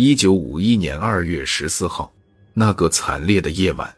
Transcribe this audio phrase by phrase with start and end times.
[0.00, 2.08] 一九五一年二月十四号，
[2.54, 3.92] 那个惨烈的夜晚，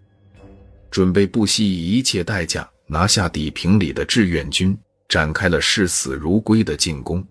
[0.90, 4.74] 准备不惜一切代价拿下底平里的志愿军
[5.10, 7.22] 展开了视死如归的进攻。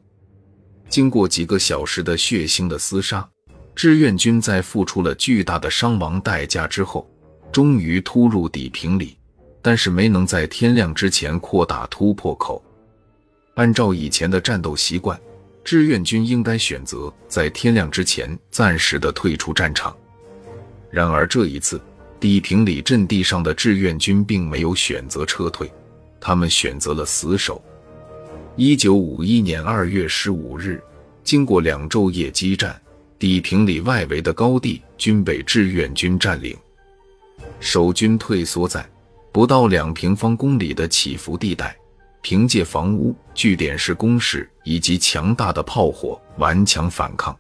[0.88, 3.28] 经过几个小时的血腥的厮杀，
[3.74, 7.10] 志愿军在付出了巨大的伤亡代价之后，
[7.52, 9.18] 终于突入底平里，
[9.64, 12.64] 但是没能在天亮之前扩大突破口。
[13.56, 15.20] 按照以前的战斗习惯。
[15.70, 19.96] 志愿军应该选择在天亮之前暂时的退出战场。
[20.90, 21.80] 然而这一次，
[22.20, 25.72] 地平里阵地上的志愿军并没有选择撤退，
[26.20, 27.64] 他们选择了死守。
[28.56, 30.82] 一九五一年二月十五日，
[31.24, 32.76] 经过两昼夜激战，
[33.20, 36.58] 地平里外围的高地均被志愿军占领，
[37.60, 38.84] 守军退缩在
[39.32, 41.78] 不到两平方公里的起伏地带。
[42.22, 47.36] 凭借房屋、据点式工事以及强大的炮火顽强反抗。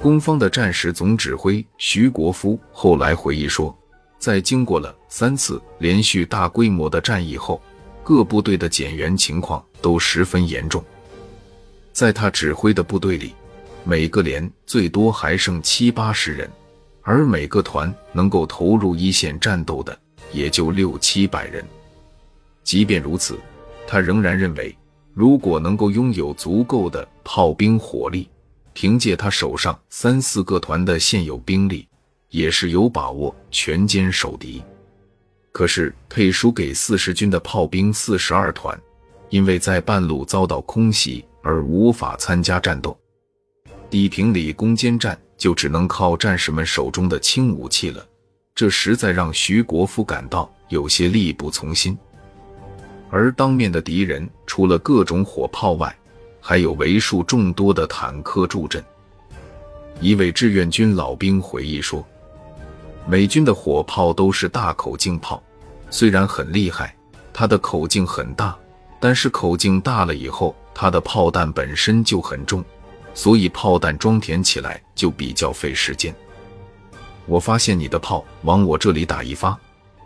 [0.00, 3.76] 攻方的战时总指挥徐国夫后来回忆说，
[4.18, 7.60] 在经过了三次连续大规模的战役后，
[8.02, 10.82] 各部队的减员情况都十分严重。
[11.92, 13.34] 在他指挥的部队里，
[13.84, 16.48] 每个连最多还剩七八十人，
[17.02, 19.98] 而每个团能够投入一线战斗的
[20.32, 21.64] 也就六七百人。
[22.62, 23.36] 即便如此。
[23.90, 24.76] 他仍然认为，
[25.14, 28.28] 如果能够拥有足够的炮兵火力，
[28.74, 31.88] 凭借他手上三四个团的现有兵力，
[32.28, 34.62] 也是有把握全歼守敌。
[35.52, 38.78] 可是配输给四十军的炮兵四十二团，
[39.30, 42.94] 因为在半路遭到空袭而无法参加战斗。
[43.88, 48.06] 地平里攻坚战就只能靠战士们手中的轻武器了，
[48.54, 51.96] 这实在让徐国夫感到有些力不从心。
[53.10, 55.94] 而当面的敌人除了各种火炮外，
[56.40, 58.84] 还有为数众多的坦克助阵。
[60.00, 62.06] 一位志愿军老兵回忆说
[63.08, 65.42] ：“美军的火炮都是大口径炮，
[65.90, 66.94] 虽然很厉害，
[67.32, 68.56] 它的口径很大，
[69.00, 72.64] 但是口径大了以后，它的炮弹本身就很重，
[73.14, 76.14] 所以炮弹装填起来就比较费时间。
[77.26, 79.58] 我发现你的炮往我这里打一发，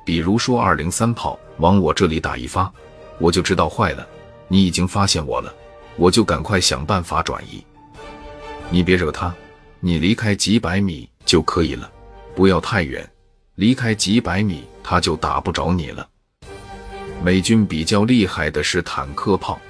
[0.05, 2.73] 比如说二零三炮往我这里打一发。”
[3.19, 4.07] 我就知道坏了，
[4.49, 5.55] 你已经发现我了，
[5.97, 7.65] 我就赶快想办法转移。
[8.71, 9.35] 你别惹他，
[9.81, 11.91] 你离开几百米就可以了，
[12.35, 13.09] 不要太远，
[13.57, 16.09] 离开几百米他就打不着你了。
[17.23, 19.61] 美军比较厉害的是坦克炮，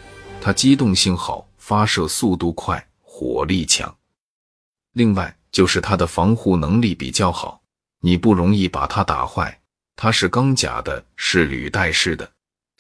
[0.41, 3.95] 它机动性好，发射速度快，火力强。
[4.95, 7.61] 另外就是它的防护能力比较好，
[8.01, 9.59] 你不容易把它打坏。
[9.97, 12.29] 它是钢甲的，是履带式的。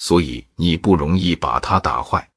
[0.04, 2.28] 所以你不容易把它打坏。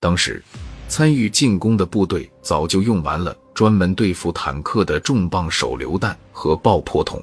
[0.00, 0.42] 当时
[0.88, 7.22] 参与进攻的部队早就用完了专门对付坦克的重磅手榴弹和爆破筒，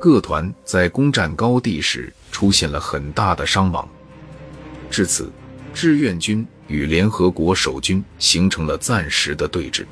[0.00, 3.88] 各团在攻占高地时出现了很大的伤亡。
[4.90, 5.30] 至此，
[5.72, 9.86] 志愿军与联合国守军形成了暂时的对峙。